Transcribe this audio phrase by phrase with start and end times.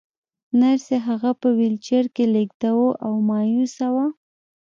[0.59, 4.05] نرسې هغه په ويلچر کې لېږداوه او مايوسه وه.